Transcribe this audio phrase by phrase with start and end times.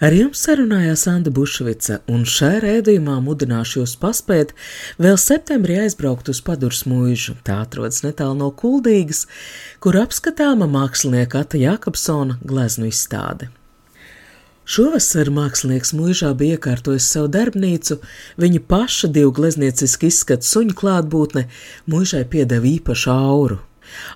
[0.00, 4.52] Ar jums sarunājās Anna Bušvica, un šajā rēdījumā mudināšu jūs paspēt
[5.02, 7.36] vēl septembrī aizbraukt uz Padurs mūžu.
[7.46, 9.26] Tā atrodas netālu no Kuldīgas,
[9.80, 13.48] kur apskatāma mākslinieka Ata Jakobsona gleznu izstāde.
[14.66, 18.00] Šovasar mākslinieks mūžā bija iekārtojis savu darbnīcu,
[18.42, 21.44] viņa paša divu gleznieciski izskatu suņu klātbūtne
[21.86, 23.60] mūžai piedeva īpašu auru.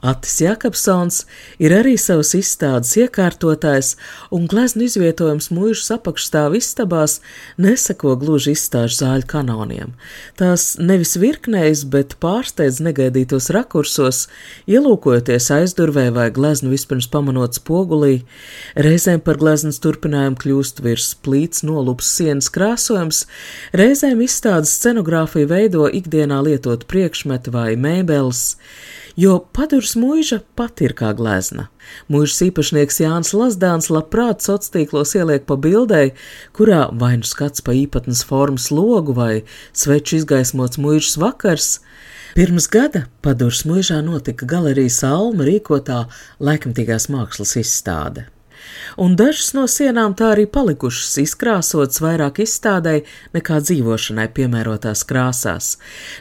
[0.01, 1.25] Atis Jakobsons
[1.61, 3.95] ir arī savas izstādes iekārtotājs,
[4.34, 7.19] un gleznu izvietojums mūžas apakšstāv istabās
[7.61, 9.95] nesako gluži izstāžu zāļu kanoniem.
[10.41, 14.27] Tās nevis virknējas, bet pārsteidz negaidītos rakursos,
[14.70, 18.23] ielūkojoties aizdurvē vai gleznu vispirms pamanot spogulī,
[18.78, 23.27] reizēm par gleznas turpinājumu kļūst virs plīts nolups sienas krāsojums,
[23.77, 28.45] reizēm izstādes scenogrāfiju veido ikdienā lietot priekšmeti vai mēbeles
[29.21, 31.69] jo padurs mūža pat ir kā glezna.
[32.13, 36.15] Mūžas īpašnieks Jānis Lasdāns labprāt sociālos tīklos ieliek pa bildei,
[36.57, 39.43] kurā vai nu skats pa īpatnas formas logu vai
[39.77, 41.71] sveču izgaismots mūžas vakars.
[42.39, 46.05] Pirms gada padurs mūžā notika galerijas alma rīkotā
[46.41, 48.29] laikmatīgās mākslas izstāde
[48.97, 53.05] un dažas no sienām tā arī palikušas izkrāsotas vairāk izstādēji
[53.37, 55.73] nekā dzīvošanai piemērotās krāsās.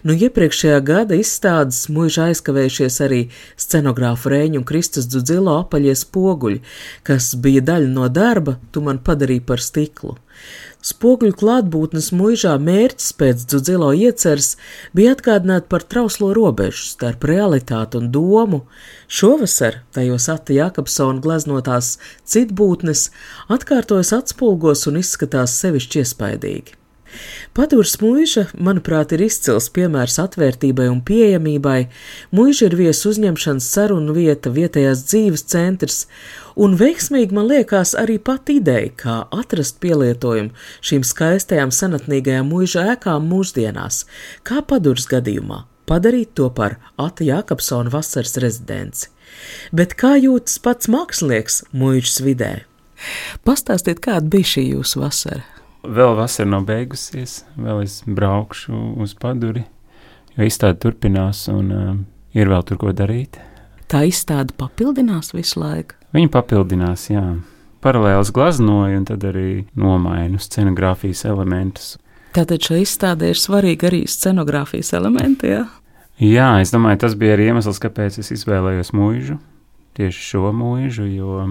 [0.03, 3.22] Nu, iepriekšējā gada izstādes mūžā aizkavējušies arī
[3.59, 6.64] scenogrāfu Rēņu un Kristus Dzudzilo apaļie spoguļi,
[7.08, 10.17] kas bija daļa no darba, tu man padarīji par stiklu.
[10.80, 14.53] Spoguļu klātbūtnes mūžā mērķis pēc Dzudzilo ieceres
[14.95, 18.61] bija atgādināt par trauslo robežu starp realitāti un domu.
[19.11, 21.97] Šovasar tajos Ata Jakobsona gleznotās
[22.39, 23.09] citbūtnes
[23.51, 26.80] atkārtojas atspulgos un izskatās sevišķi iespaidīgi.
[27.58, 31.80] Padurs mūža, manuprāt, ir izcils piemērs atvērtībai un pieejamībai.
[32.36, 36.03] Mūža ir viesu uzņemšanas sarunu vieta, vietējās dzīves centrs,
[36.53, 40.53] un veiksmīgi man liekas arī pat ideja, kā atrast pielietojumu
[40.85, 44.05] šīm skaistajām senatnīgajām mūža ēkām mūsdienās,
[44.45, 49.09] kā padurs gadījumā padarīt to par Ata Jākapsona vasaras rezidenci.
[49.75, 52.53] Bet kā jūtas pats mākslinieks mūžas vidē?
[53.47, 55.45] Pastāstiet, kāda bija šī jūsu vasara?
[55.87, 59.63] Vēl vasara nav beigusies, vēl es braukšu uz paduri,
[60.35, 61.93] jo izstāde turpinās un uh,
[62.35, 63.39] ir vēl tur ko darīt.
[63.89, 65.95] Tā izstāde papildinās visu laiku.
[66.13, 67.23] Viņa papildinās, jā.
[67.79, 71.93] Paralēli glaznoju un tad arī nomainu scenogrāfijas elementus.
[72.35, 75.49] Tātad šai izstādē ir svarīgi arī scenogrāfijas elementi.
[75.55, 75.63] Jā?
[76.19, 79.39] Jā, es domāju, tas bija arī iemesls, kāpēc es izvēlējos mūžu.
[79.99, 81.47] Tieši šo mūžu, jo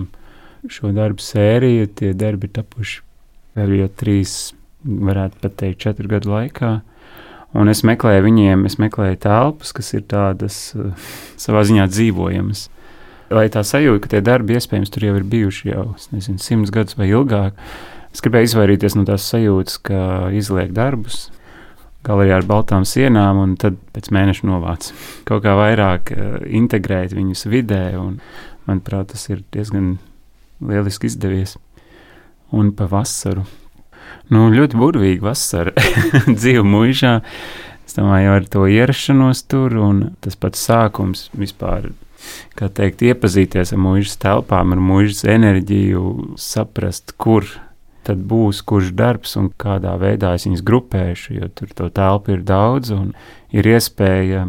[0.73, 3.03] šo darbu sēriju tie darbi ir tapuši
[3.59, 4.35] jau trīs,
[4.85, 6.79] varētu pat teikt, četru gadu laikā.
[7.57, 10.93] Un es meklēju viņiem, es meklēju telpas, kas ir tādas uh,
[11.41, 12.67] savā ziņā dzīvojamas.
[13.33, 16.97] Lai tā sajūta, ka tie darbi iespējams tur jau ir bijuši jau nezinu, simts gadus
[16.97, 17.57] vai ilgāk,
[18.13, 20.01] es gribēju izvairīties no tās sajūtas, ka
[20.37, 21.27] izliek darbus,
[22.09, 24.91] galerijā ar baltām sienām, un tad pēc mēneša novāc.
[25.29, 28.19] Kaut kā vairāk uh, integrēt viņus vidē, un
[28.69, 29.97] manuprāt, tas ir diezgan
[30.65, 31.57] lieliski izdevies
[32.55, 33.45] un pa vasaru.
[34.33, 35.73] Nu, ļoti burvīga vasara
[36.41, 37.19] dzīve mūžā.
[37.89, 41.91] Es domāju, ar to ierašanos tur un tas pats sākums vispār,
[42.59, 47.49] kā teikt, iepazīties ar mūžas telpām, ar mūžas enerģiju, saprast, kur
[48.09, 52.45] tad būs kurš darbs un kādā veidā es viņus grupēšu, jo tur to telpu ir
[52.49, 53.13] daudz un
[53.55, 54.49] ir iespēja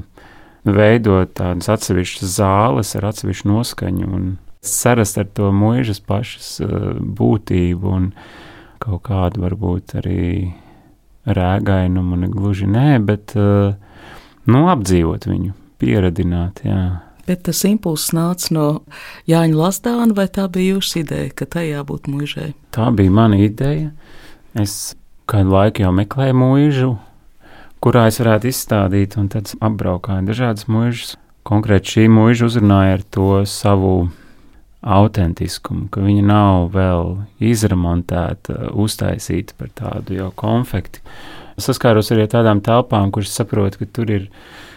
[0.68, 4.30] veidot tādas atsevišķas zāles ar atsevišķu noskaņu un
[4.66, 8.10] sarast ar to mūžas pašas uh, būtību un
[8.80, 10.24] kaut kādu varbūt arī
[11.30, 13.76] rēgainumu, ne gluži nē, bet uh,
[14.50, 16.64] nu, apdzīvot viņu, pieradināt.
[16.66, 16.84] Jā.
[17.30, 18.68] Bet tas impulss nāca no
[19.30, 22.56] Jāņa Lasdāna, vai tā bija jūsu ideja, ka tai jābūt mūžai?
[22.74, 23.92] Tā bija mana ideja.
[24.58, 24.96] Es
[25.30, 26.88] kādu laiku jau meklēju mūžu,
[27.86, 31.20] kurā es varētu izstādīt, un tad apbraukāju dažādas mūžas.
[31.46, 33.94] Konkrēti šī mūža uzrunāja ar to savu
[34.82, 37.14] autentiskumu, ka viņa nav vēl
[37.46, 41.04] izremontēta, uztaisīta par tādu jau konfekti.
[41.60, 44.28] Saskāros arī ar tādām telpām, kuras saprot, ka tur ir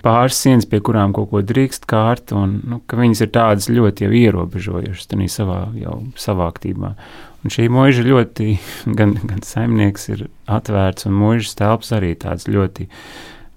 [0.03, 4.07] pāris sienas, pie kurām kaut ko drīkst kārt, un nu, ka viņas ir tādas ļoti
[4.07, 6.95] jau ierobežojušas savā, jau savā aktībā.
[7.43, 8.57] Un šī mūža ļoti,
[8.99, 12.89] gan, gan saimnieks ir atvērts, un mūžas telpas arī tādas ļoti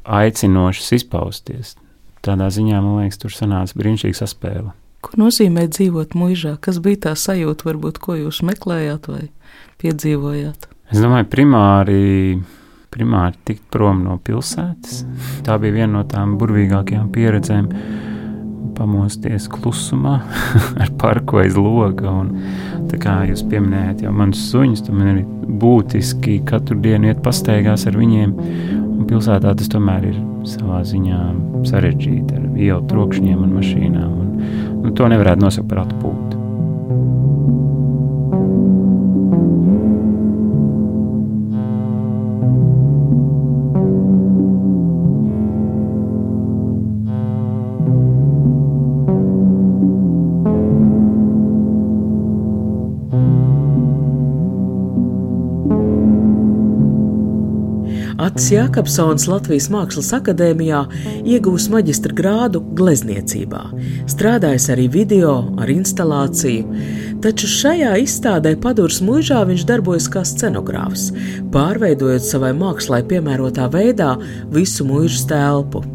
[0.06, 1.76] aicinošas izpausties.
[2.26, 4.74] tādā ziņā, man liekas, tur sanāca brīnišķīga saspēle.
[5.06, 6.56] Ko nozīmē dzīvot mūžā?
[6.58, 9.28] Kas bija tā sajūta, varbūt, ko jūs meklējāt vai
[9.84, 10.66] piedzīvojāt?
[10.90, 12.40] Es domāju, primāri,
[12.96, 15.04] primāri tikt prom no pilsētas.
[15.46, 17.70] Tā bija viena no tām burvīgākajām pieredzēm.
[18.76, 20.18] Pamosties klusumā,
[20.84, 22.12] ar parku aiz loga.
[22.12, 22.34] Un,
[22.96, 27.98] kā jūs pieminējāt, jau manus suņus, tad man ir būtiski katru dienu iet pastaigās ar
[28.00, 28.36] viņiem.
[28.86, 31.20] Un pilsētā tas tomēr ir savā ziņā
[31.68, 34.16] sarežģīti ar ielu trokšņiem un mašīnām.
[34.24, 34.32] Un,
[34.84, 36.35] nu, to nevarētu nosaukt par atpūtu.
[58.36, 60.82] Atis Jākapsons Latvijas Mākslas akadēmijā
[61.24, 63.62] iegūs maģistra grādu glezniecībā,
[64.12, 66.66] strādājis arī video ar instalāciju,
[67.24, 71.08] taču šajā izstādē Padurs mūžā viņš darbojas kā scenogrāfs,
[71.56, 74.12] pārveidojot savai mākslai piemērotā veidā
[74.52, 75.86] visu mūža telpu.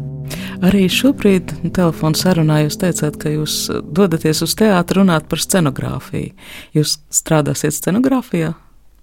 [0.65, 6.33] Arī šobrīd telefona sarunā jūs teicāt, ka jūs dodaties uz teātru runāt par scenogrāfiju.
[6.73, 8.55] Jūs strādāsiet scenogrāfijā?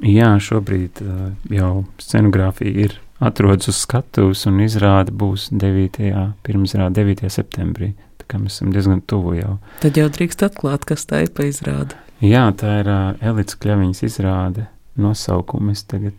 [0.02, 6.10] Jā, šobrīd uh, jau scenogrāfija ir atrodas uz skatuves, un izrāde būs 9.
[6.46, 7.30] pirmizrāde 9.
[7.32, 7.92] septembrī.
[8.20, 9.58] Tā kā mēs esam diezgan tuvu jau.
[9.82, 11.98] Tad jau drīkst atklāt, kas tā ir pa izrāde.
[12.24, 14.66] Jā, tā ir uh, Elīds Kļaviņas izrāde.
[14.98, 16.16] Nosaukumu es tagad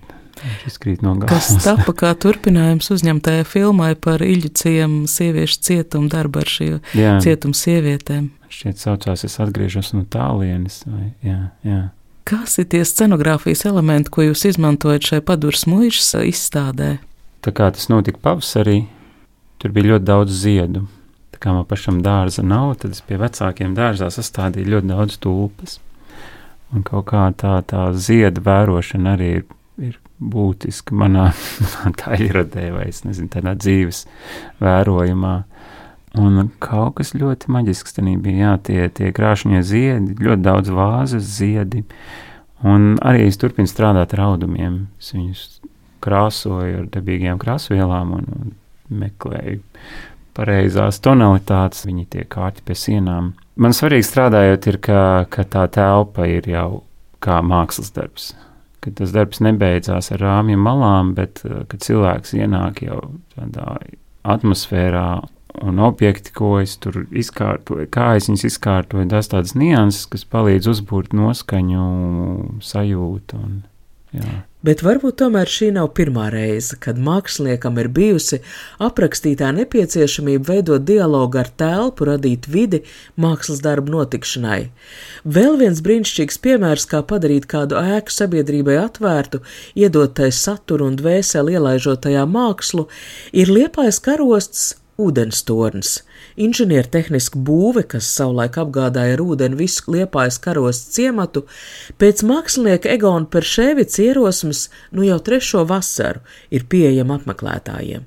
[0.67, 1.49] izkrīt no galvas.
[1.51, 7.57] Kas tapa kā turpinājums uzņemtajai filmai par Iļu ciemu sieviešu cietumu darbu ar šīm cietumu
[7.57, 8.29] sievietēm.
[8.49, 10.81] Šķiet saucās, es atgriežos no tālienes.
[10.89, 11.81] Vai, jā, jā.
[12.27, 16.97] Kas ir tie scenogrāfijas elementi, ko jūs izmantojat šai paduras mūžas izstādē?
[17.45, 18.83] Tā kā tas notika pavasarī,
[19.61, 20.85] tur bija ļoti daudz ziedu.
[21.33, 25.77] Tā kā man pašam dārza nav, tad es pie vecākiem dārzā sastādīju ļoti daudz tulpas.
[26.75, 29.45] Un kaut kā tā, tā zieda vērošana arī ir,
[29.81, 31.29] ir būtiska manā,
[31.63, 34.03] manā taļradē vai, es nezinu, tādā dzīves
[34.61, 35.35] vērojumā.
[36.19, 38.39] Un kaut kas ļoti maģisks tajā bija.
[38.39, 41.85] Jā, tie, tie krāšņie ziedi, ļoti daudz vāzes, ziedi.
[42.67, 44.81] Un arī es turpinu strādāt ar audumiem.
[44.99, 45.45] Es viņus
[46.03, 49.61] krāsoju ar dabīgām krāsvielām un, un meklēju
[50.35, 51.85] pareizās tonalitātes.
[51.87, 53.33] Viņi tiek kārti pie sienām.
[53.59, 55.01] Man svarīgi strādājot, ir, ka,
[55.31, 56.83] ka tā telpa ir jau
[57.23, 58.31] kā mākslas darbs.
[58.83, 63.01] Ka tas darbs nebeidzās ar rāmjiem malām, bet kad cilvēks ienāk jau
[63.35, 63.75] tādā
[64.27, 65.09] atmosfērā
[65.61, 70.71] un objekti, ko es tur izkārtoju, kā es viņus izkārtoju, tas tādas nianses, kas palīdz
[70.73, 71.87] uzbūrt noskaņu,
[72.63, 73.39] sajūtu.
[73.39, 73.57] Un,
[74.15, 74.37] jā.
[74.59, 78.41] Bet varbūt tomēr šī nav pirmā reize, kad māksliniekam ir bijusi
[78.83, 82.81] aprakstītā nepieciešamība veidot dialogu ar telpu, radīt vidi
[83.15, 84.59] mākslas darbu notikšanai.
[85.23, 89.39] Vēl viens brīnišķīgs piemērs, kā padarīt kādu ēku sabiedrībai atvērtu,
[89.79, 92.89] iedot tai saturu un dvēseli ielaižot tajā mākslu,
[93.31, 95.99] ir liepais karosts ūdenstornis.
[96.39, 101.45] Inženiertehniska būve, kas savulaik apgādāja ar ūdeni visu liepājas karos ciematu,
[102.01, 104.65] pēc mākslinieka Egona Peršēvica ierosmes
[104.95, 106.23] nu jau trešo vasaru
[106.53, 108.05] ir pieejama apmeklētājiem,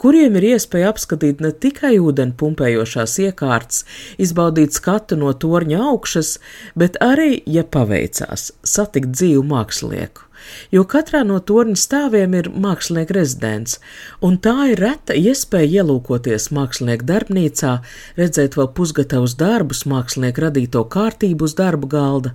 [0.00, 3.84] kuriem ir iespēja apskatīt ne tikai ūdeni pumpējošās iekārtas,
[4.20, 6.36] izbaudīt skatu no torņa augšas,
[6.78, 10.28] bet arī, ja paveicās, satikt dzīvu mākslinieku
[10.74, 13.78] jo katrā no torņa stāviem ir mākslinieka rezidents,
[14.24, 17.74] un tā ir reta iespēja ielūkoties mākslinieka darbnīcā,
[18.20, 22.34] redzēt vēl pusgatavus darbus, mākslinieka radīto kārtību uz darba galda.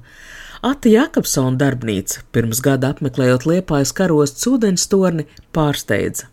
[0.65, 5.23] Ati Jakobsona darbnīca, pirms gada apmeklējot Liepājas karostas ūdens torni,
[5.55, 6.27] pārsteidza.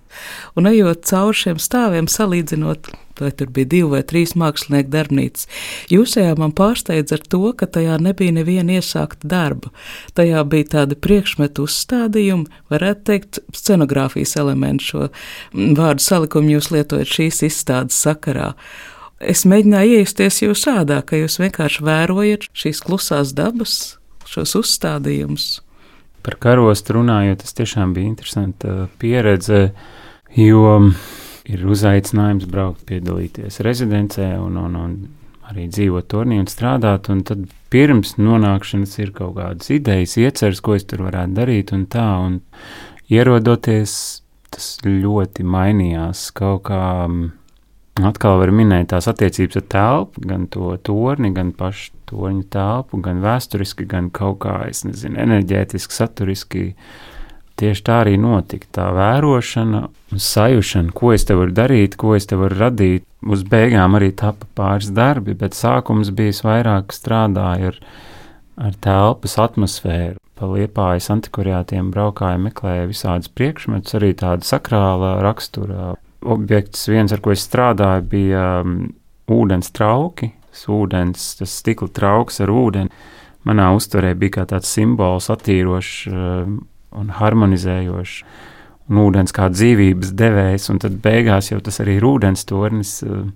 [0.56, 5.46] Un ejot cauri šiem stāviem, salīdzinot vai tur bija divi vai trīs mākslinieki darbnīcas.
[5.92, 9.73] Jūsējā man pārsteidz ar to, ka tajā nebija neviena iesākta darba.
[10.18, 15.08] Tajā bija tādi priekšmetu uzstādījumi, varētu teikt, scenogrāfijas elementi šo
[15.54, 18.52] vārdu salikumu jūs lietojat šīs izstādes sakarā.
[19.16, 23.96] Es mēģināju iejusties jūsu ādā, ka jūs vienkārši vērojat šīs klusās dabas,
[24.28, 25.46] šos uzstādījumus.
[26.26, 29.70] Par karostu runājot, tas tiešām bija interesanta pieredze,
[30.35, 30.64] jo
[31.47, 34.97] ir uzaicinājums braukt, piedalīties rezidencē un, un, un
[35.50, 37.11] arī dzīvot turnī un strādāt.
[37.12, 41.87] Un tad pirms nonākšanas ir kaut kādas idejas, ieceres, ko es tur varētu darīt un
[41.90, 42.06] tā.
[42.26, 42.40] Un
[43.12, 43.97] ierodoties,
[44.54, 46.83] tas ļoti mainījās kaut kā.
[47.06, 47.33] Mm,
[48.06, 53.23] atkal var minēt tās attiecības ar telpu, gan to torni, gan pašu torņa telpu, gan
[53.25, 56.66] vēsturiski, gan kaut kā, es nezinu, enerģētiski, saturiski.
[57.61, 58.69] Tieši tā arī notika.
[58.79, 63.07] Tā vērošana, sajūšana, ko es te varu darīt, ko es te varu radīt.
[63.27, 67.81] Uz beigām arī tapa pāris darbi, bet sākums bija vairāk strādāja ar,
[68.69, 70.21] ar telpas atmosfēru.
[70.37, 75.95] Pa liepājas antikvariātiem braukāja, meklēja visādas priekšmetus, arī tāda sakrāla rakstura.
[76.27, 78.91] Objekts viens, ar ko es strādāju, bija um,
[79.33, 80.35] ūdens trauki,
[80.73, 82.93] ūdens, tas stikla trauks ar ūdeni.
[83.47, 86.57] Manā uztverē bija kā tāds simbols, attīrošs um,
[86.95, 88.19] un harmonizējošs,
[88.87, 93.00] un ūdens kā dzīvības devējs, un tad beigās jau tas arī ir ūdens tornis.
[93.07, 93.26] Uh,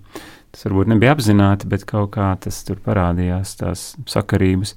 [0.51, 4.75] tas varbūt nebija apzināti, bet kaut kā tas tur parādījās, tās sakarības.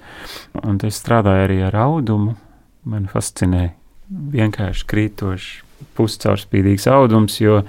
[0.63, 2.37] Un es strādāju arī ar audumu.
[2.85, 3.73] Man fascinē
[4.11, 5.47] vienkārši krītošs,
[5.99, 7.63] puscaurspīdīgs audums, jo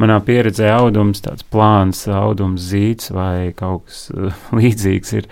[0.00, 4.06] manā pieredzē audums, tāds plāns, audums zīts vai kaut kas
[4.58, 5.28] līdzīgs ir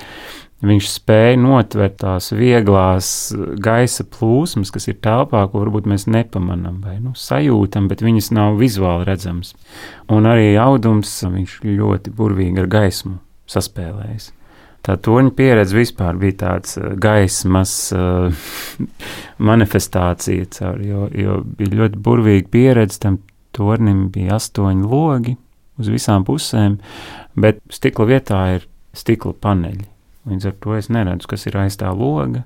[0.61, 3.31] Viņš spēja notvert tās vieglās
[3.65, 8.59] gaisa plūsmas, kas ir telpā, ko varbūt mēs nepamanām vai nu, sajūtam, bet viņas nav
[8.61, 9.55] vizuāli redzamas.
[10.13, 13.17] Un arī audums viņš ļoti burvīgi ar gaismu
[13.49, 14.35] saspēlējis.
[14.85, 18.49] Tā toņa pieredze vispār bija tāds uh, gaismas uh,
[19.51, 23.01] manifestācija, caur, jo, jo bija ļoti burvīga pieredze.
[23.03, 23.19] Tam
[23.57, 25.37] tornim bija astoņi logi
[25.81, 26.79] uz visām pusēm,
[27.41, 29.89] bet stikla vietā ir stikla paneļi.
[30.29, 32.45] Līdz ar to es neredzu, kas ir aiz tā loga.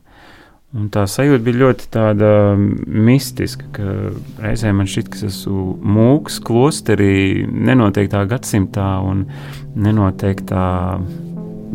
[0.75, 2.29] Un tā sajūta bija ļoti tāda
[2.59, 3.93] mistiska, ka
[4.43, 9.23] reizē man šķiet, ka esmu mūks klosterī nenoteiktā gadsimtā un
[9.79, 10.65] nenoteiktā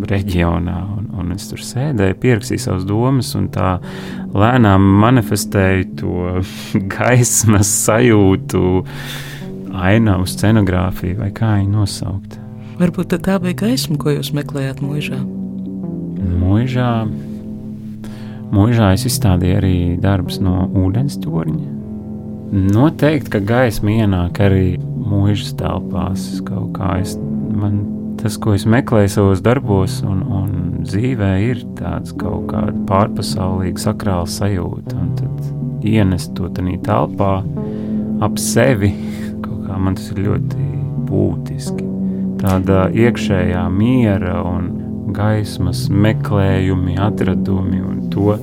[0.10, 0.78] reģionā.
[0.98, 3.78] Un, un es tur sēdēju, pierakstīju savas domas, un tā
[4.36, 6.30] lēnām manifestēju to
[6.98, 8.64] gaismas sajūtu,
[9.80, 12.40] ainavu, scenogrāfiju vai kā viņu nosaukt.
[12.80, 15.24] Varbūt tā bija gaisma, ko jūs meklējāt mūžā.
[16.20, 16.92] Mūžā,
[18.52, 21.68] mūžā es izstādīju arī darbus no ūdens torņa.
[22.50, 26.26] Noteikti, ka gaisma ienāk arī mūžas telpās.
[26.98, 27.14] Es,
[27.54, 27.84] man,
[28.20, 34.26] tas, ko es meklēju savos darbos un, un dzīvē, ir tāds kaut kāda pārpasaulīga sakrāla
[34.30, 34.98] sajūta.
[34.98, 37.36] Un tad ienest to tādā telpā
[38.26, 38.92] ap sevi,
[39.46, 40.66] kaut kā man tas ir ļoti
[41.10, 41.86] būtiski.
[42.40, 44.79] Tāda iekšējā miera un
[45.16, 48.36] gaismas meklējumi, atradumi un to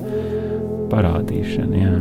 [0.91, 1.83] parādīšana.
[1.83, 1.97] Jā.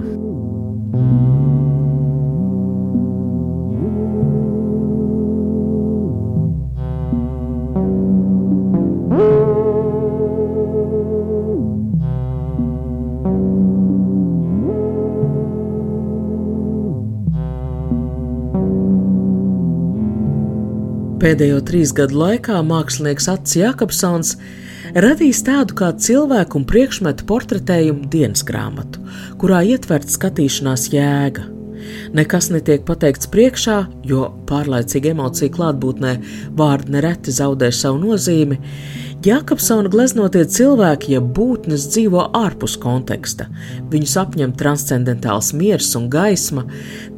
[21.27, 24.29] Pēdējo trīs gadu laikā mākslinieks Ats Jakobsons
[24.95, 29.01] radījis tādu kā cilvēku un priekšmetu portretējumu dienas grāmatu,
[29.43, 31.49] kurā ietverta skatīšanās jēga.
[32.15, 36.13] Nekas netiek pateikts priekšā, jo pārlaicīga emocija klātbūtnē
[36.61, 38.61] vārdi nereti zaudē savu nozīmi.
[39.27, 43.49] Jakobsona gleznotie cilvēki, ja būtnes dzīvo ārpus konteksta,
[43.91, 46.69] viņus apņem transcendentāls miers un gaisma,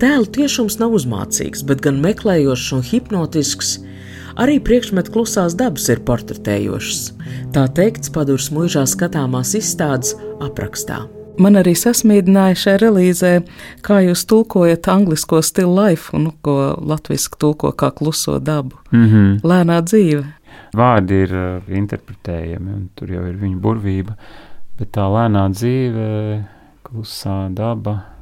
[0.00, 3.77] tēlu tiešums nav uzmācīgs, bet gan meklējošs un hipnotisks,
[4.38, 7.00] Arī priekšmetu klusās dabas ir portretējošas.
[7.54, 10.14] Tā teikts padurs mūžā skatāmās izstādes
[10.45, 11.00] aprakstā.
[11.42, 13.33] Man arī sasmīdināja šajā relīzē,
[13.87, 18.78] kā jūs tulkojat anglisko stilu life, un ko latviešu tulko kā kluso dabu.
[18.90, 19.40] Mm -hmm.
[19.42, 20.25] Lēnā dzīve.
[20.75, 24.14] Vārdi ir uh, interpretējami, un tur jau ir viņa burvība,
[24.78, 26.45] bet tā lēnā dzīve,
[26.83, 28.17] klusā daba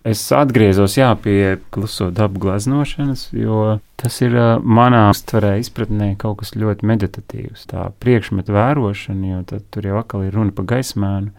[0.00, 4.32] Es atgriezos jā, pie kluso dabu gleznošanas, jo tas ir
[4.64, 7.66] manā uztverē, izpratnē kaut kas ļoti meditatīvs.
[7.68, 11.34] Tā priekšmetu vērošana, jo tur jau atkal ir runa par gaismēnu.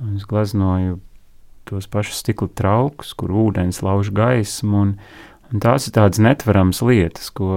[0.00, 0.96] Un es gleznoju
[1.68, 4.80] tos pašus stikla traukus, kur ūdens lauž gaismu.
[4.80, 4.96] Un,
[5.52, 7.52] un tās ir tādas netveramas lietas, ko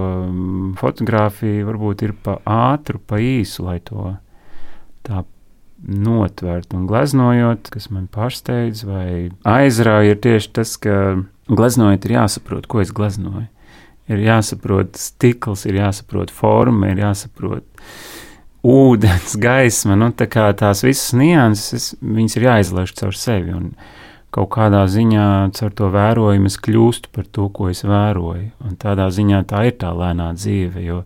[0.80, 4.12] fotografija varbūt ir pa ātru, pa īsu, lai to
[5.08, 5.24] tā
[5.86, 11.18] notvert un gleznojot, kas man pārsteidz vai aizrauja, ir tieši tas, ka
[11.48, 13.46] gleznojot ir jāsaprot, ko es gleznoju.
[14.08, 17.66] Ir jāsaprot stikls, ir jāsaprot forma, ir jāsaprot
[18.64, 19.98] ūdens, gaisma.
[20.00, 23.54] Nu, tā kā tās visas nianses, viņas ir jāizlaiž caur sevi.
[23.54, 23.72] Un
[24.34, 28.48] kaut kādā ziņā caur to vērojumu es kļūstu par to, ko es vēroju.
[28.64, 30.84] Un tādā ziņā tā ir tā lēnā dzīve.
[30.84, 31.02] Jo,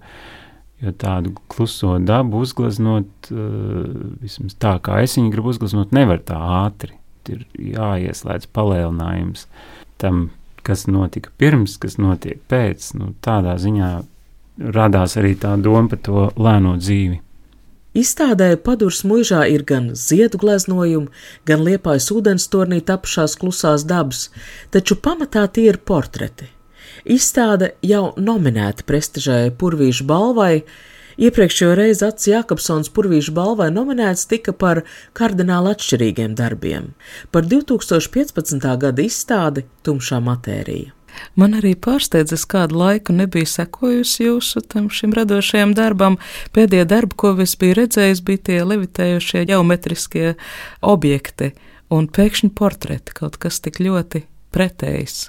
[0.83, 3.85] Jo tādu kluso dabu uzgleznot, uh,
[4.23, 6.97] vismaz tā kā es viņu gribu uzgleznot, nevar tā ātri.
[7.31, 9.47] Ir jāieslēdz palielinājums
[10.03, 10.25] tam,
[10.67, 12.89] kas notika pirms, kas notiek pēc.
[12.99, 13.91] Nu, tādā ziņā
[14.75, 17.21] radās arī tā doma par to lēno dzīvi.
[17.93, 21.11] Izstādē Padurs mūžā ir gan ziedu gleznojumi,
[21.45, 24.31] gan liepājas ūdenstornī tapušās klusās dabas,
[24.73, 26.49] taču pamatā tie ir portreti.
[27.05, 30.63] Izstāde jau nominēta prestižajai Purvīšu balvai,
[31.23, 34.81] Iepriekšējo reizi Ats Jākapsons Purvīšu balvai nominēts tika par
[35.19, 36.95] kardināli atšķirīgiem darbiem,
[37.35, 38.65] par 2015.
[38.81, 40.95] gada izstādi Tumšā matērija.
[41.37, 46.17] Man arī pārsteidz, es kādu laiku nebiju sekojusi jūsu tam šim radošajam darbam.
[46.57, 50.31] Pēdējie darbi, ko es biju redzējis, bija tie levitējošie geometriskie
[50.81, 51.53] objekti
[51.93, 54.25] un pēkšņi portreti, kaut kas tik ļoti
[54.57, 55.27] pretējs.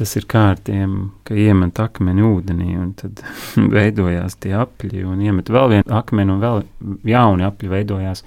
[0.00, 3.20] Tas ir kārtiem, ka iemet akmeni ūdenī, un tad
[3.76, 6.62] veidojās tie apļi, un iemet vēl vienu akmeni, un vēl
[7.10, 8.24] jauni apļi veidojās.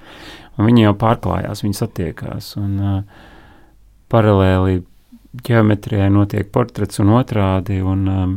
[0.54, 2.52] Un viņi jau pārklājās, viņi satiekās.
[2.62, 3.30] Un, uh,
[4.14, 4.84] paralēli
[5.48, 7.80] ģeometrijai notiek portrets un otrādi.
[7.82, 8.36] Un, um,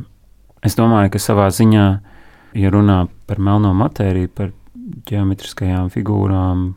[0.64, 1.86] es domāju, ka savā ziņā,
[2.56, 4.54] ja runā par melno matēriju, par
[5.10, 6.70] ģeometriskajām figūrām,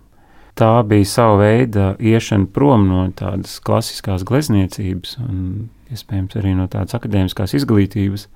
[0.59, 6.97] tā bija sava veida iešana prom no tādas klasiskās glezniecības un, iespējams, arī no tādas
[6.97, 8.27] akadēmiskās izglītības.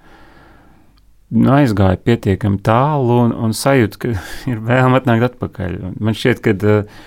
[1.34, 4.16] Nu, aizgāja pietiekami tālu un, un sajūta, ka
[4.52, 5.78] ir vēlme atnākt atpakaļ.
[5.98, 7.06] Man šķiet, ka uh,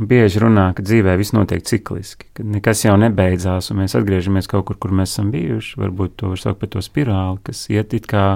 [0.00, 4.66] bieži runā, ka dzīvē viss notiek cikliski, ka nekas jau nebeidzās, un mēs atgriežamies kaut
[4.68, 5.78] kur, kur mēs esam bijuši.
[5.80, 8.26] Varbūt to var saukt par to spirāli, kas iet it kā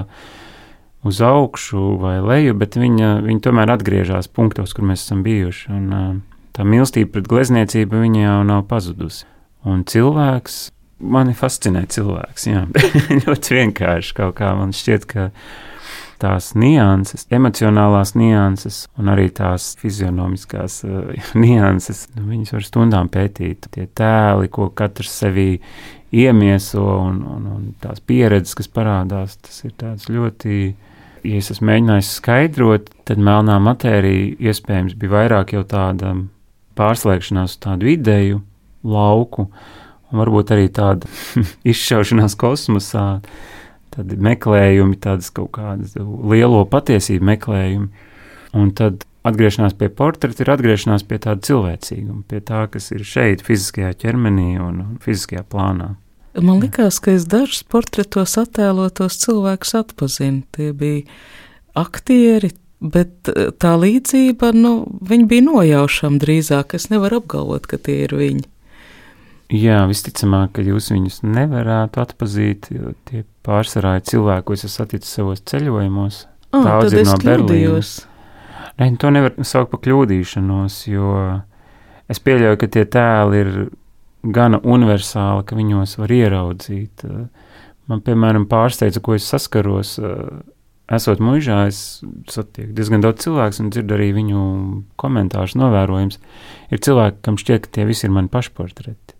[1.05, 5.67] uz augšu vai leju, bet viņa, viņa tomēr atgriežas punktos, kur mēs esam bijuši.
[5.75, 6.23] Un,
[6.55, 9.27] tā mīlestība pret glezniecību viņa jau nav pazudusi.
[9.65, 10.57] Un cilvēks,
[11.05, 12.65] mani fascinē cilvēks, jā,
[13.25, 15.29] ļoti vienkārši kaut kā man šķiet, ka
[16.21, 21.11] tās nianses, emocionālās nianses un arī tās fizionomiskās uh,
[21.45, 22.05] nianses.
[22.15, 23.69] Nu, viņas var stundām pētīt.
[23.75, 25.49] Tie tēli, ko katrs sevī
[26.15, 29.75] iemieso un, un, un tās pieredzes, kas parādās, tas ir
[30.15, 30.59] ļoti.
[31.25, 36.13] Ja es esmu mēģinājis skaidrot, tad melnā matērija iespējams bija vairāk jau tāda
[36.77, 38.41] pārslēgšanās uz tādu ideju,
[38.85, 39.47] lauku,
[40.11, 41.09] un varbūt arī tāda
[41.71, 43.07] izšaušanās kosmosā,
[43.95, 47.89] tādi meklējumi, tādas kaut kādas lielo patiesību meklējumi.
[48.55, 53.43] Un tad atgriešanās pie portreta ir atgriešanās pie tāda cilvēcīguma, pie tā, kas ir šeit,
[53.45, 55.95] fiziskajā ķermenī un fiziskajā plānā.
[56.35, 60.43] Man liekas, ka es dažus portretos attēlotos cilvēkus atpazinu.
[60.55, 61.05] Tie bija
[61.79, 62.51] aktieri,
[62.83, 64.73] bet eh, tā līdzība, nu,
[65.05, 66.75] viņi bija nojaušama drīzāk.
[66.75, 68.45] Es nevaru apgalvot, ka tie ir viņi.
[69.53, 74.73] Jā, visticamāk, ka jūs viņus nevarētu atpazīt, jo tie pārsvarā ir cilvēki, ko es esmu
[74.73, 76.23] saticis savos ceļojumos.
[76.49, 77.93] Oh, Daudz ir no Berlīnas.
[78.81, 81.11] Nē, to nevar saukt par kļūdīšanos, jo
[82.11, 83.51] es pieļauju, ka tie tēli ir
[84.33, 87.05] gana universāli, ka viņos var ieraudzīt.
[87.89, 89.97] Man, piemēram, pārsteidza, ko es saskaros.
[90.85, 94.41] Esot mūžā, es satieku diezgan daudz cilvēku un dzirdu arī viņu
[95.01, 96.19] komentārus, novērojums.
[96.69, 99.15] Ir cilvēki, kam šķiet, ka tie visi ir mani pašportreti.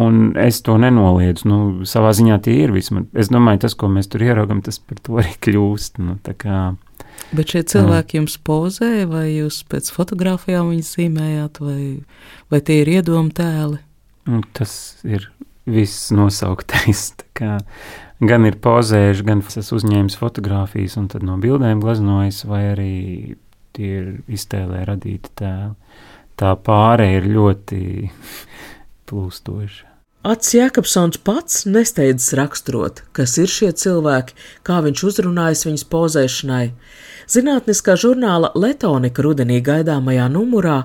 [0.00, 1.44] Un es to nenoliedzu.
[1.50, 3.10] Nu, savā ziņā tie ir vismaz.
[3.12, 6.00] Es domāju, tas, ko mēs tur ieraugām, tas par to arī kļūst.
[6.00, 6.62] Nu, kā,
[7.36, 11.82] Bet šie cilvēki jums pozēja, vai jūs pēc fotografijām viņus zīmējāt, vai,
[12.50, 13.78] vai tie ir iedomu tēli?
[14.30, 15.26] Nu, tas ir
[15.70, 17.10] viss nosauktais.
[18.20, 22.94] Gan ir pozējuši, gan es uzņēmis fotogrāfijas un no bildēm glaznojis, vai arī
[23.76, 25.74] tie ir iztēlē radīti tēli.
[26.40, 27.80] Tā pārēja ir ļoti
[29.10, 29.86] plūstoša.
[30.20, 34.34] Ats Jēkabsons pats nesteidzas raksturot, kas ir šie cilvēki,
[34.68, 36.66] kā viņš uzrunājas viņas pozēšanai.
[37.30, 40.80] Zinātniskā žurnāla Letonika rudenī gaidāmajā numurā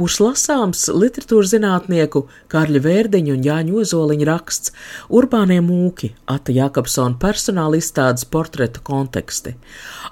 [0.00, 4.72] būs lasāms literatūras zinātnieku Kārļa Vērdiņa un Jāņa Ozoliņa raksts
[5.12, 9.52] Urbānie mūki, Ata Jākapsona personāla izstādes portreta konteksti.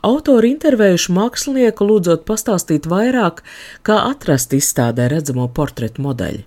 [0.05, 3.41] Autori intervējuši mākslinieku lūdzot pastāstīt vairāk,
[3.81, 6.45] kā atrast izstādē redzamo portretu modeļu.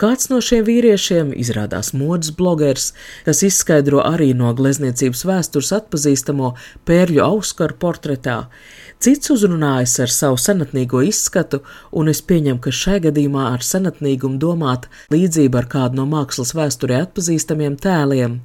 [0.00, 2.92] Kāds no šiem vīriešiem izrādās modes blogers,
[3.26, 6.54] kas izskaidro arī no glezniecības vēstures atpazīstamo
[6.88, 8.38] pērļu auskaru portretā.
[9.04, 11.58] Cits uzrunājas ar savu senatnīgo izskatu,
[11.92, 17.02] un es pieņemu, ka šai gadījumā ar senatnīgumu domāt līdzība ar kādu no mākslas vēsturē
[17.04, 18.38] atpazīstamiem tēliem.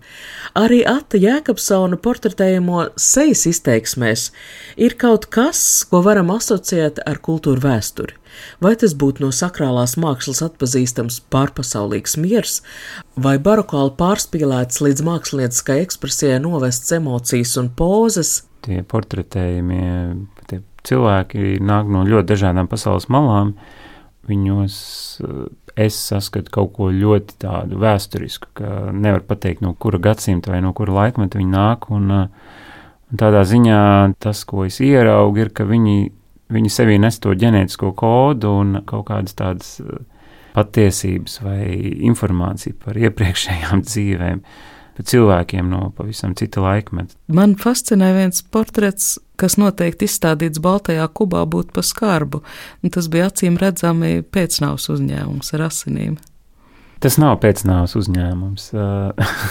[0.59, 4.29] Arī Ata Jēkabsona portretējamo sejas izteiksmēs
[4.75, 8.18] ir kaut kas, ko varam asociēt ar kultūru vēsturi.
[8.63, 12.59] Vai tas būtu no sakrālās mākslas atpazīstams pārpasaulīgs miers,
[13.15, 18.39] vai barokāli pārspīlēts līdz mākslinieciskai ekspresijai novests emocijas un pozas?
[18.65, 19.89] Tie portretējumie
[20.49, 23.55] tie cilvēki nāk no ļoti dažādām pasaules malām.
[24.29, 24.75] Viņos
[25.25, 25.45] eh,
[25.87, 30.73] es saskatu kaut ko ļoti tādu vēsturisku, ka nevar pateikt, no kura gadsimta vai no
[30.77, 31.89] kura laikmeta viņi nāk.
[31.95, 32.55] Un, eh,
[33.09, 33.81] un tādā ziņā
[34.21, 36.11] tas, ko es ieraugu, ir, ka viņi
[36.53, 39.77] viņi sevī nes to ģenētisko kodu un kaut kādas tādas
[40.55, 41.63] patiesības vai
[42.09, 44.41] informāciju par iepriekšējām dzīvēm,
[44.97, 47.15] par cilvēkiem no pavisam cita laikmeta.
[47.31, 52.41] Man fascinē viens portrets, kas noteikti izstādīts Baltajā kubā, būtu pa skarbu.
[52.83, 56.17] Un tas bija acīm redzami pēcnāvs uzņēmums ar asinīm.
[56.99, 58.65] Tas nav pēcnāvs uzņēmums,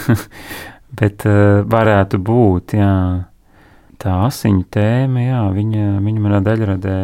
[1.00, 1.24] bet
[1.72, 2.94] varētu būt, jā.
[3.98, 6.98] Tā asiņu tēma, jā, viņa, viņa manā daļradē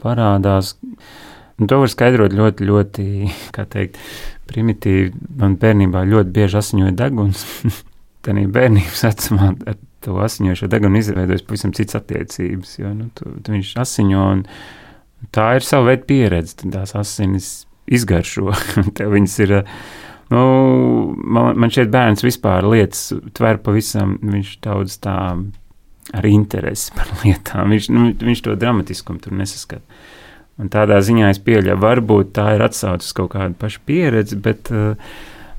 [0.00, 0.74] parādās.
[1.58, 3.04] Un to var skaidrot ļoti, ļoti,
[3.56, 3.98] kā teikt,
[4.48, 5.12] primitīvi.
[5.40, 7.44] Man bērnībā ļoti bieži asiņoja deguns.
[8.24, 12.74] Tad bērnības vecumā ar to asiņojošo degunu izveidojas pavisam cits attiecības.
[12.80, 14.42] Jo, nu, tu, tu viņš asiņo un
[15.34, 16.58] tā ir sava veida pieredze.
[16.72, 17.52] Tās asinis
[17.88, 18.52] izgaršo.
[18.98, 19.54] Tev viņas ir.
[20.28, 20.42] Nu,
[21.16, 23.06] man, man šeit bērns vispār lietas
[23.38, 25.16] tver pavisam, viņš daudz tā
[26.16, 27.74] ar interesi par lietām.
[27.74, 29.82] Viņš, nu, viņš to dramatiskumu tur nesaskata.
[30.58, 34.98] Un tādā ziņā es pieļauju, varbūt tā ir atsaucis kaut kādu pašu pieredzi, bet, eh,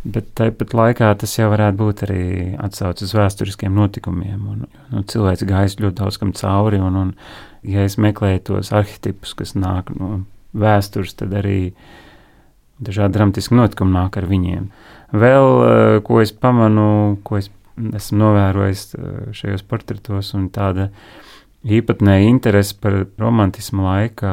[0.03, 2.25] bet tāpat laikā tas jau varētu būt arī
[2.59, 4.41] atsaucis uz vēsturiskiem notikumiem.
[4.51, 7.13] Un, nu, cilvēks gājis ļoti daudz kam cauri, un, un
[7.63, 10.25] ja es meklēju tos arhetipus, kas nāk no
[10.59, 11.71] vēstures, tad arī
[12.83, 14.67] dažādi dramatiski notikumi nāk ar viņiem.
[15.15, 17.47] Vēl, eh, ko es pamanu, ko es
[17.99, 20.89] esmu novērojis eh, šajos portretos, un tāda
[21.67, 24.31] īpatnēja interese par romantismu laika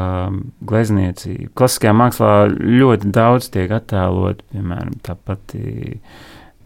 [0.67, 1.51] glezniecību.
[1.59, 5.99] Klasiskajā mākslā ļoti daudz tiek attēlot, piemēram, tā pati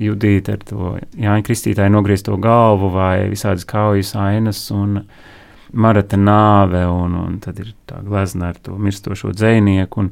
[0.00, 5.02] Judīta ar to Jāņa Kristītāju nogriezto galvu vai visādas kaujas ainas un
[5.70, 10.08] Marata nāve, un, un tad ir tā glezna ar to mirstošo dzēnieku, un,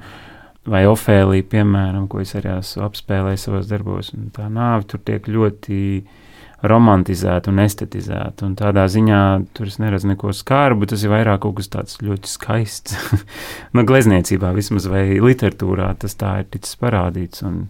[0.68, 5.26] vai Ofēlija, piemēram, ko es arī esmu apspēlējis savos darbos, un tā nāve tur tiek
[5.26, 5.80] ļoti
[6.66, 8.46] romantizēta un estetizēta.
[8.48, 9.22] Un tādā ziņā
[9.54, 12.96] tur es neredzu neko skarbu, tas ir vairāk kaut kas tāds ļoti skaists.
[13.76, 17.44] no glezniecībā vismaz vai literatūrā tas tā ir ticis parādīts.
[17.46, 17.66] Un,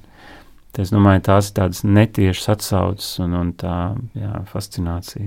[0.79, 5.27] Es domāju, tās ir tādas netiešas atsauces un, un tā jā, fascinācija.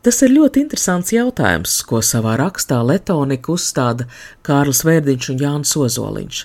[0.00, 4.06] Tas ir ļoti interesants jautājums, ko savā rakstā Letonika uzstāda
[4.40, 6.38] Kārlis Vērdiņš un Jānis Ozoliņš.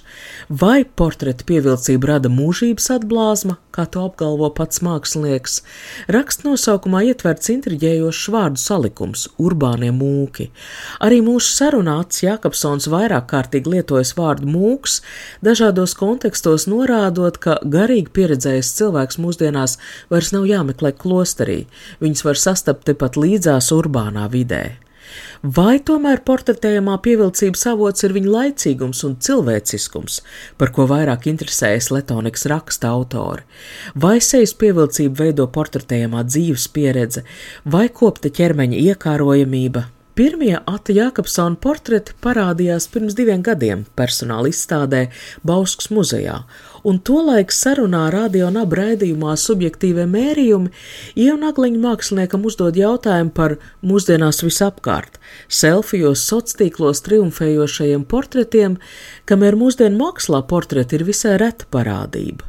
[0.52, 5.62] Vai portreta pievilcība rada mūžības atblāzma, kā to apgalvo pats mākslinieks?
[6.12, 10.50] Raksta nosaukumā ietverts intriģējošs vārdu salikums- urbānie mūki.
[11.00, 15.00] Arī mūsu sarunā Ats Jakobsons vairāk kārtīgi lietojas vārdu mūks,
[15.42, 19.78] dažādos kontekstos norādot, ka garīgi pieredzējis cilvēks mūsdienās
[20.12, 21.68] vairs nav jāmeklē klosterī,
[22.02, 24.78] viņus var sastapt tepat līdz līdzās urbānā vidē.
[25.46, 30.24] Vai tomēr portretējumā pievilcības avots ir viņa laicīgums un cilvēciskums,
[30.58, 33.46] par ko vairāk interesējas Letonikas raksta autori?
[33.94, 37.24] Vai sejas pievilcību veido portretējumā dzīves pieredze,
[37.66, 45.10] vai kopta ķermeņa iekārojamība, Pirmie Ata Jākapsona portreti parādījās pirms diviem gadiem personāla izstādē
[45.44, 46.38] Bauskas muzejā,
[46.86, 50.72] un tolaik sarunā radio un abraidījumā subjektīvie mērījumi
[51.26, 55.18] ienagliņu māksliniekam uzdod jautājumu par mūsdienās visapkārt,
[55.50, 58.78] selfijos, sociālos triumfējošajiem portretiem,
[59.26, 62.46] kamēr mūsdienu mākslā portreti ir visai reta parādība.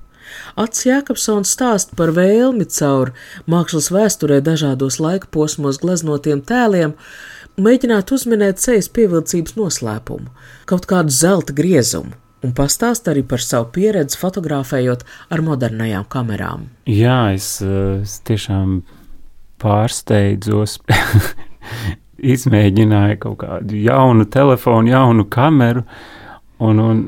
[0.59, 3.13] Ats Jēkabsons stāst par vēlmi caur
[3.49, 6.97] mākslas vēsturē dažādos laika posmos gleznotiem tēliem,
[7.57, 10.29] mēģināt uzminēt sejas pievilcības noslēpumu,
[10.69, 12.13] kaut kādu zelta griezumu,
[12.45, 16.69] un pastāst arī par savu pieredzi fotografējot ar modernajām kamerām.
[16.91, 18.83] Jā, es, eh, es tiešām
[19.63, 20.79] pārsteidzos.
[22.37, 25.83] Izmēģināju kaut kādu jaunu telefonu, jaunu kameru,
[26.65, 27.03] un, un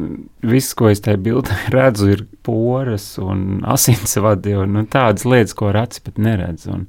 [0.44, 5.72] viss, ko es tajā bildē redzu, ir poras un asinsvadi un, un tādas lietas, ko
[5.72, 6.74] ar aci pat neredzu.
[6.76, 6.86] Un,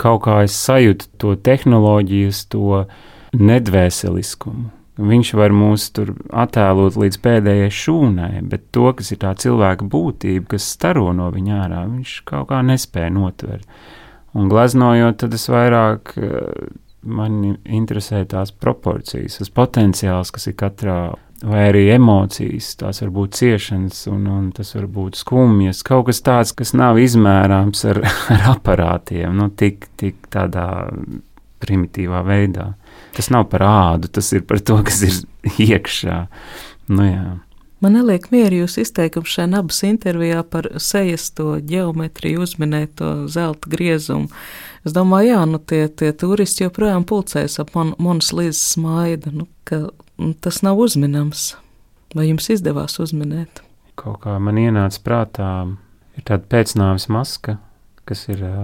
[0.00, 2.84] kaut kā es sajūtu to tehnoloģijas, to
[3.36, 4.70] nedvēseliskumu.
[5.00, 10.50] Viņš var mūs tur attēlot līdz pēdējai šūnai, bet to, kas ir tā cilvēka būtība,
[10.56, 13.64] kas staro no viņa ārā, viņš kaut kā nespēja notvert.
[14.36, 16.68] Un gleznojot, tad es vairāk eh,
[17.02, 21.00] man interesē tās proporcijas, tas potenciāls, kas ir katrā
[21.46, 26.20] vai arī emocijas, tās var būt ciešanas, un, un tas var būt skumjas, kaut kas
[26.24, 28.02] tāds, kas nav izmērāms ar,
[28.34, 30.66] ar aparātiem, nu, tik, tik tādā
[31.60, 32.72] primitīvā veidā.
[33.16, 35.20] Tas nav par ādu, tas ir par to, kas ir
[35.66, 36.24] iekšā.
[36.90, 37.24] Nu, jā.
[37.80, 43.72] Man neliek mieru jūs izteikums šajā abas intervijā par sejas to ģeometriju, uzminēt to zelta
[43.72, 44.28] griezumu.
[44.84, 49.48] Es domāju, jā, nu tie, tie turisti joprojām pulcēs ap mon, monas līdz smaida, nu,
[49.64, 49.86] ka
[50.44, 51.54] tas nav uzminams.
[52.12, 53.62] Vai jums izdevās uzminēt?
[54.00, 55.50] Kaut kā man ienāca prātā,
[56.18, 57.56] ir tāda pēcnāves maska,
[58.08, 58.62] kas ir uh,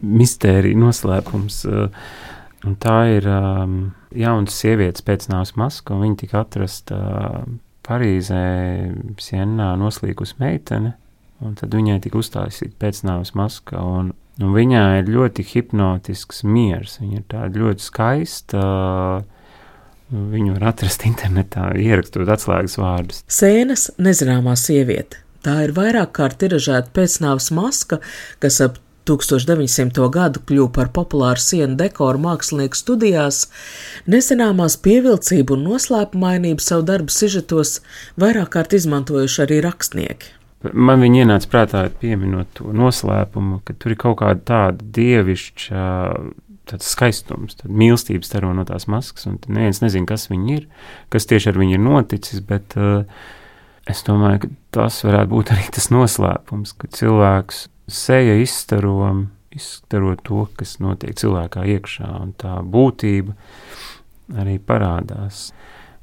[0.00, 1.64] mistērija noslēpums.
[1.68, 2.12] Uh,
[2.68, 3.76] Un tā ir um,
[4.12, 7.44] jauna sieviete pēcnāvas maska, un viņa tika atrasta uh,
[7.86, 8.42] Parīzē,
[9.18, 10.94] Sienā, noslīkusi meitene.
[11.40, 16.98] Un tad viņai tika uztaisīta pēcnāvas maska, un, un viņai ir ļoti hipnotisks miers.
[17.00, 18.64] Viņa ir tāda ļoti skaista.
[20.10, 23.24] Viņu var atrast internetā, ierakstot atslēgas vārdus.
[23.30, 25.22] Sēnes nezināmā sieviete.
[25.40, 28.00] Tā ir vairāk kārt tiražēta pēcnāvas maska,
[28.42, 28.76] kas ap
[29.08, 30.08] 1900.
[30.12, 33.46] gadu kļuva par populāru sienu dekoru mākslinieku studijās,
[34.10, 37.78] nezināmās pievilcību un noslēpumainību savu darbu sižetos
[38.20, 40.36] vairāk kārt izmantojuši arī rakstnieki.
[40.76, 45.84] Man viņa ienāca prātā, pieminot to noslēpumu, ka tur ir kaut kāda tāda dievišķa
[46.70, 50.66] tāds skaistums, tāda mīlestība staro no tās maskas, un neviens nezina, kas viņi ir,
[51.12, 53.08] kas tieši ar viņu ir noticis, bet uh,
[53.90, 60.46] es domāju, ka tas varētu būt arī tas noslēpums, ka cilvēks seja izstaro, izstaro to,
[60.58, 63.36] kas notiek cilvēkā iekšā, un tā būtība
[64.40, 65.50] arī parādās.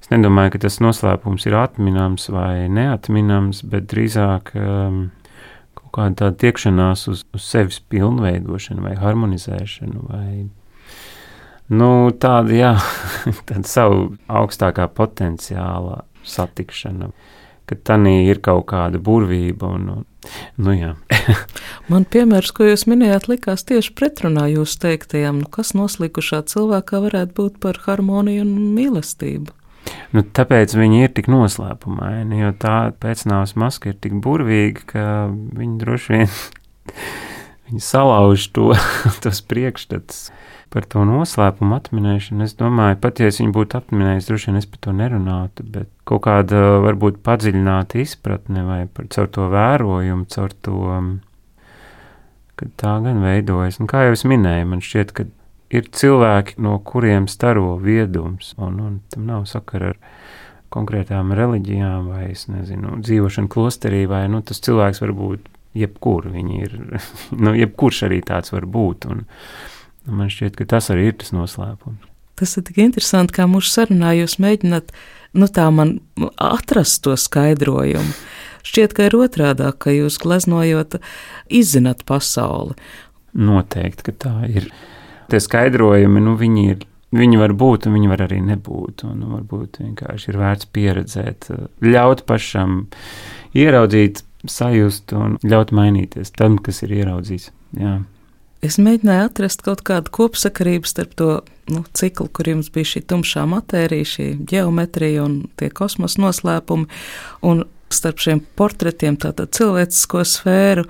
[0.02, 5.00] Es nedomāju, ka tas noslēpums ir atminams vai neatminams, bet drīzāk um,
[5.76, 10.30] kaut kāda tāda tiekšanās uz, uz sevis pilnveidošanu vai harmonizēšanu vai
[11.68, 12.74] nu, tāda, jā,
[13.50, 17.12] tāda savu augstākā potenciāla satikšana
[17.68, 19.70] ka tanī ir kaut kāda burvība.
[19.78, 20.06] Un, un,
[20.64, 20.76] nu,
[21.92, 27.38] Man piemērs, ko jūs minējāt, likās tieši pretrunā jūsu teiktajam, nu, kas noslīkušā cilvēkā varētu
[27.38, 29.54] būt par harmoniju un mīlestību.
[30.16, 35.80] Nu, tāpēc viņi ir tik noslēpumaini, jo tā pēcnāvas maska ir tik burvīga, ka viņi
[35.84, 36.30] droši vien
[37.68, 38.72] viņi salauž to,
[39.24, 40.28] tos priekšstats
[40.74, 42.44] par to noslēpumu atminēšanu.
[42.44, 45.90] Es domāju, pat ja es viņu būtu atminējis, droši vien es par to nerunātu, bet
[46.08, 50.82] kaut kāda varbūt padziļināta izpratne vai par, caur to vērojumu, caur to,
[52.60, 53.80] ka tā gan veidojas.
[53.80, 55.28] Un kā jau es minēju, man šķiet, ka
[55.74, 60.02] ir cilvēki, no kuriem staro viedums, un, un tam nav sakara ar
[60.74, 66.62] konkrētām reliģijām vai, es nezinu, dzīvošanu klosterī, vai, nu, tas cilvēks var būt jebkur, viņi
[66.66, 66.78] ir,
[67.44, 69.26] nu, jebkurš arī tāds var būt, un,
[70.08, 72.06] Man šķiet, ka tas arī ir tas noslēpums.
[72.38, 74.92] Tas ir tik interesanti, kā mūsu sarunā jūs mēģināt
[75.38, 75.98] nu, tā man
[76.40, 78.14] atrast to skaidrojumu.
[78.68, 81.00] Šķiet, ka ir otrādi, ka jūs gleznojot,
[81.50, 82.78] izzināt pasauli.
[83.38, 84.70] Noteikti, ka tā ir.
[85.32, 86.86] Tie skaidrojumi, nu, viņi ir.
[87.18, 89.06] Viņi var būt, un viņi var arī nebūt.
[89.08, 91.48] Un varbūt vienkārši ir vērts pieredzēt,
[91.80, 92.82] ļaut pašam
[93.56, 97.52] ieraudzīt, sajust un ļaut mainīties tam, kas ir ieraudzīts.
[97.78, 98.00] Jā.
[98.66, 101.30] Es mēģināju atrast kaut kādu kopsakarību starp to
[101.70, 106.88] nu, ciklu, kur jums bija šī tumšā matērija, šī geometrija un tie kosmosa noslēpumi,
[107.46, 110.88] un starp šiem portretiem, tātad cilvēcisko sfēru.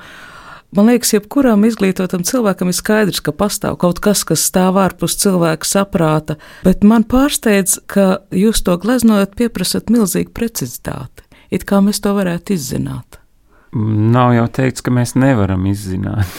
[0.76, 5.68] Man liekas, jebkuram izglītotam cilvēkam ir skaidrs, ka pastāv kaut kas, kas stāv ārpus cilvēka
[5.68, 6.36] saprāta,
[6.68, 11.24] bet man pārsteidz, ka jūs to gleznojot, pieprasat milzīgu precizitāti.
[11.52, 13.22] It kā mēs to varētu izzināt.
[13.76, 16.30] Nav jau teikts, ka mēs nevaram izzināt.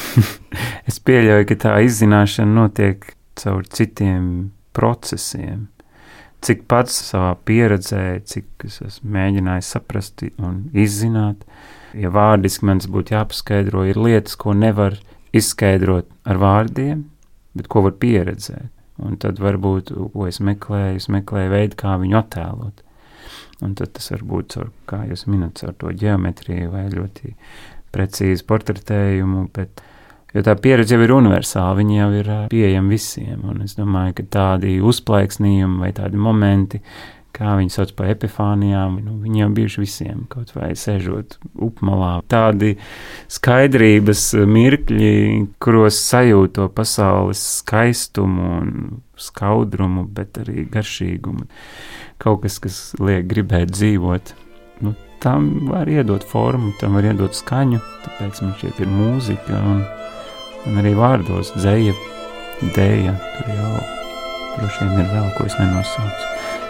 [0.89, 3.05] es pieļauju, ka tā izzināšana notiek
[3.39, 5.67] caur citiem procesiem.
[6.45, 11.43] Cik pats savā pieredzē, cik es esmu mēģinājis saprast un izzināt,
[11.99, 14.97] ja vārdiski man tas būtu jāpaskaidro, ir lietas, ko nevar
[15.35, 17.03] izskaidrot ar vārdiem,
[17.59, 18.71] bet ko var pieredzēt.
[18.99, 22.83] Un tad varbūt, ko es meklēju, es meklēju veidu, kā viņu attēlot.
[23.65, 27.33] Un tad tas var būt caur, kā jūs minat, caur to ģeometriju vai ļoti
[27.95, 29.83] precīzu portretējumu, bet,
[30.35, 34.27] jo tā pieredze jau ir universāla, viņi jau ir pieejami visiem, un es domāju, ka
[34.39, 36.83] tādi uzplaiksnījumi vai tādi momenti,
[37.37, 42.19] kā viņi sauc par epifānijām, nu, viņi jau bijuši visiem, kaut vai sēžot upmalā.
[42.31, 42.75] Tādi
[43.33, 45.13] skaidrības mirkļi,
[45.63, 48.73] kuros sajūto pasaules skaistumu un
[49.19, 51.49] skaudrumu, bet arī garšīgumu
[52.23, 54.35] kaut kas, kas liek gribēt dzīvot.
[54.83, 59.85] Nu, tam var iedot formu, tam var iedot skaņu, tāpēc man šķiet ir mūzika un,
[60.67, 61.95] un arī vārdos dzēja,
[62.75, 63.73] dēja, tur jau
[64.59, 66.38] droši vien ir vēl, ko es nenosaucu.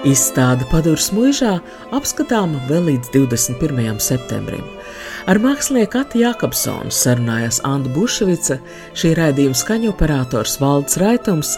[0.00, 1.58] Izstāde Padurs mūžā
[1.92, 3.98] apskatāma vēl līdz 21.
[4.00, 4.62] septembrim.
[5.28, 8.56] Ar mākslinieku Ati Jākapsonu sarunājās Anna Bušvica,
[8.96, 11.52] šī raidījuma skaņu operators Valds Raitums.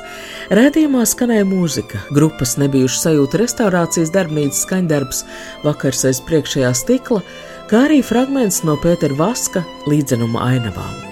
[0.51, 5.23] Raidījumā skanēja mūzika, grupas nebijušu sajūta restaurācijas darbnīcas skaņdarbs,
[5.63, 7.23] vakars aiz priekšējā stikla,
[7.71, 11.12] kā arī fragments no Pētera Vaska līdzenuma ainavām.